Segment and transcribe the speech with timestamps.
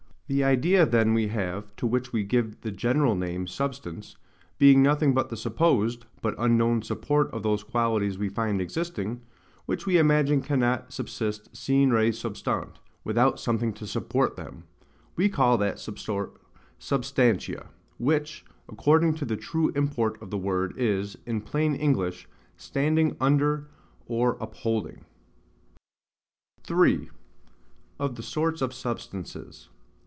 [0.27, 4.15] The idea then we have, to which we give the GENERAL name substance,
[4.57, 9.19] being nothing but the supposed, but unknown, support of those qualities we find existing,
[9.65, 14.63] which we imagine cannot subsist SINE RE SUBSTANTE, without something to support them,
[15.17, 16.39] we call that support
[16.79, 17.65] SUBSTANTIA;
[17.97, 23.67] which, according to the true import of the word, is, in plain English, standing under
[24.05, 25.03] or upholding.
[26.63, 27.09] 3.
[27.99, 29.67] Of the Sorts of Substances.